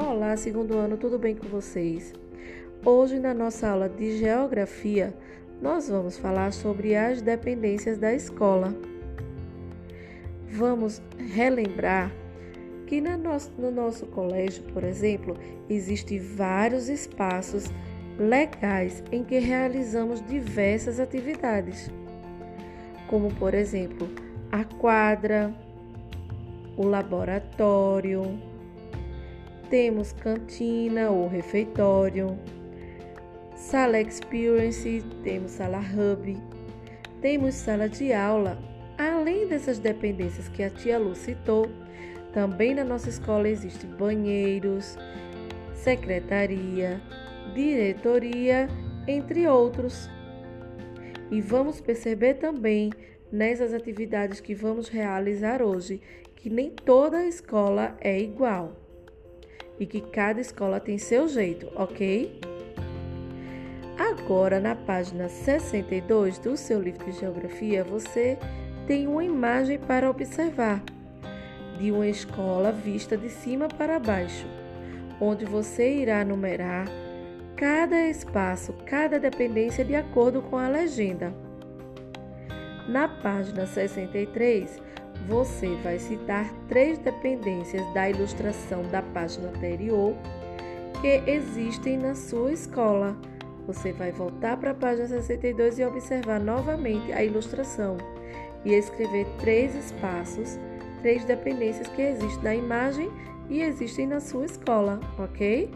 [0.00, 2.14] Olá, segundo ano, tudo bem com vocês?
[2.84, 5.12] Hoje, na nossa aula de Geografia,
[5.60, 8.72] nós vamos falar sobre as dependências da escola.
[10.52, 12.12] Vamos relembrar
[12.86, 15.36] que no nosso colégio, por exemplo,
[15.68, 17.64] existem vários espaços
[18.16, 21.90] legais em que realizamos diversas atividades,
[23.08, 24.08] como, por exemplo,
[24.52, 25.52] a quadra,
[26.76, 28.46] o laboratório,
[29.70, 32.38] temos cantina ou refeitório,
[33.54, 36.36] sala experience, temos sala hub,
[37.20, 38.58] temos sala de aula.
[38.96, 41.66] Além dessas dependências que a tia Lu citou,
[42.32, 44.96] também na nossa escola existem banheiros,
[45.74, 47.00] secretaria,
[47.54, 48.68] diretoria,
[49.06, 50.08] entre outros.
[51.30, 52.90] E vamos perceber também
[53.30, 56.00] nessas atividades que vamos realizar hoje
[56.34, 58.87] que nem toda escola é igual
[59.78, 62.40] e que cada escola tem seu jeito, ok?
[63.98, 68.38] Agora, na página 62 do seu livro de geografia, você
[68.86, 70.82] tem uma imagem para observar
[71.78, 74.46] de uma escola vista de cima para baixo,
[75.20, 76.86] onde você irá numerar
[77.56, 81.34] cada espaço, cada dependência de acordo com a legenda.
[82.88, 84.80] Na página 63,
[85.26, 90.14] você vai citar três dependências da ilustração da página anterior
[91.00, 93.16] que existem na sua escola.
[93.66, 97.98] Você vai voltar para a página 62 e observar novamente a ilustração
[98.64, 100.58] e escrever três espaços,
[101.02, 103.10] três dependências que existem na imagem
[103.48, 105.70] e existem na sua escola, ok?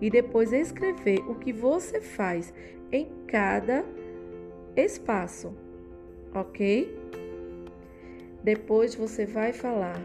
[0.00, 2.52] E depois escrever o que você faz
[2.92, 3.84] em cada
[4.76, 5.54] espaço,
[6.34, 6.94] ok?
[8.46, 10.00] Depois você vai falar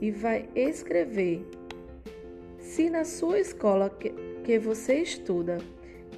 [0.00, 1.46] e vai escrever.
[2.58, 5.58] Se na sua escola que, você estuda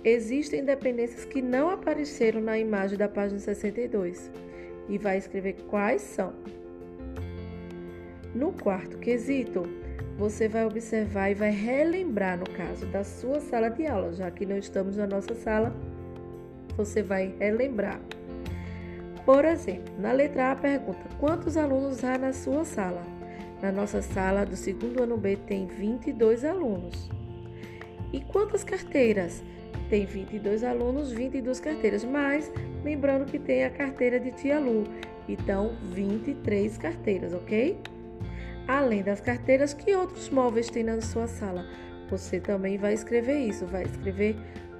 [0.04, 4.30] existem dependências que não apareceram na imagem da página 62
[4.88, 6.32] e vai escrever quais são.
[8.32, 9.64] No quarto quesito,
[10.16, 14.46] você vai observar e vai relembrar, no caso da sua sala de aula, já que
[14.46, 15.74] não estamos na nossa sala,
[16.76, 18.00] você vai relembrar.
[19.28, 23.02] Por exemplo, na letra A pergunta: quantos alunos há na sua sala?
[23.60, 27.10] Na nossa sala do segundo ano B tem 22 alunos.
[28.10, 29.44] E quantas carteiras?
[29.90, 32.50] Tem 22 alunos, 22 carteiras, mas
[32.82, 34.84] lembrando que tem a carteira de Tia Lu,
[35.28, 37.78] então 23 carteiras, ok?
[38.66, 41.66] Além das carteiras, que outros móveis tem na sua sala?
[42.08, 44.36] Você também vai escrever isso, vai escrever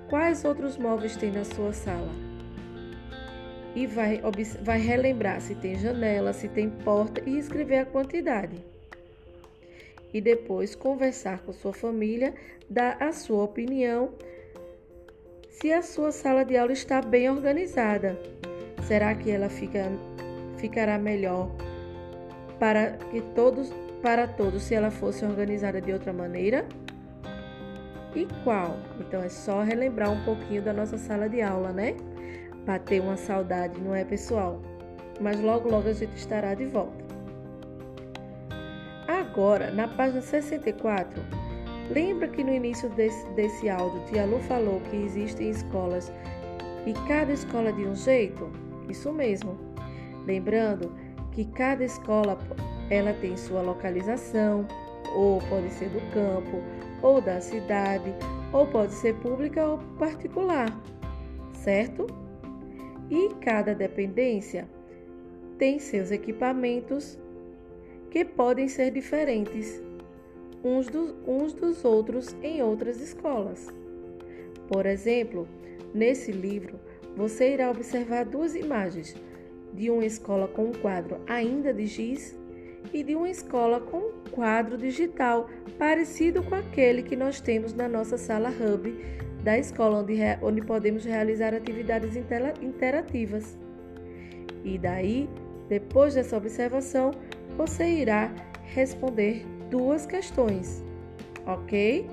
[0.09, 2.28] quais outros móveis tem na sua sala
[3.75, 4.21] e vai,
[4.63, 8.57] vai relembrar se tem janela, se tem porta e escrever a quantidade.
[10.13, 12.35] E depois conversar com sua família,
[12.69, 14.11] dar a sua opinião
[15.51, 18.19] se a sua sala de aula está bem organizada.
[18.87, 19.91] Será que ela fica,
[20.57, 21.51] ficará melhor
[22.59, 26.65] para que todos para todos se ela fosse organizada de outra maneira?
[28.15, 28.79] E qual?
[29.01, 31.97] Então é só relembrar um pouquinho da nossa sala de aula, né?
[32.69, 34.61] Bater uma saudade, não é, pessoal?
[35.23, 37.03] Mas logo, logo a gente estará de volta.
[39.09, 41.19] Agora, na página 64,
[41.91, 46.13] lembra que no início desse, desse áudio, Tia Lu falou que existem escolas
[46.87, 48.53] e cada escola de um jeito?
[48.87, 49.59] Isso mesmo.
[50.27, 50.93] Lembrando
[51.33, 52.37] que cada escola
[52.91, 54.69] ela tem sua localização,
[55.17, 56.63] ou pode ser do campo,
[57.01, 58.15] ou da cidade,
[58.53, 60.69] ou pode ser pública ou particular,
[61.55, 62.28] certo?
[63.11, 64.69] E cada dependência
[65.59, 67.19] tem seus equipamentos
[68.11, 69.83] que podem ser diferentes
[70.63, 70.87] uns,
[71.27, 73.69] uns dos outros em outras escolas.
[74.69, 75.49] Por exemplo,
[75.95, 76.79] nesse livro
[77.17, 79.15] você irá observar duas imagens
[79.75, 82.39] de uma escola com um quadro ainda de giz
[82.93, 85.49] e de uma escola com um quadro digital
[85.79, 88.95] parecido com aquele que nós temos na nossa sala Hub
[89.43, 92.17] da escola, onde, onde podemos realizar atividades
[92.61, 93.57] interativas.
[94.65, 95.29] E daí,
[95.69, 97.13] depois dessa observação,
[97.57, 98.33] você irá
[98.65, 100.85] responder duas questões,
[101.47, 102.09] ok?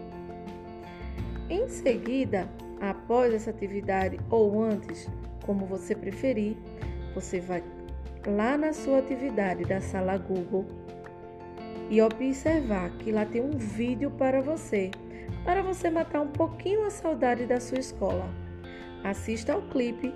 [1.50, 2.50] Em seguida,
[2.82, 5.10] após essa atividade ou antes,
[5.46, 6.56] como você preferir,
[7.14, 7.64] você vai
[8.26, 10.66] lá na sua atividade da sala Google
[11.90, 14.92] e observar que lá tem um vídeo para você
[15.44, 18.28] para você matar um pouquinho a saudade da sua escola.
[19.04, 20.14] Assista ao clipe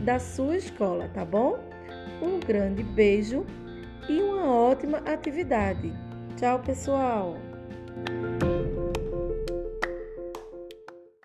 [0.00, 1.58] da sua escola, tá bom?
[2.22, 3.44] Um grande beijo
[4.08, 5.92] e uma ótima atividade.
[6.36, 7.36] Tchau, pessoal!